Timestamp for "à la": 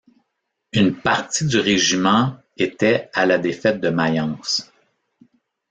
3.13-3.37